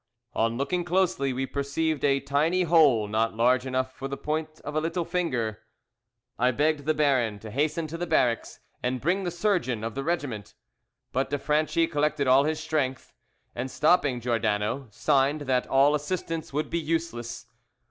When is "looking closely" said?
0.57-1.31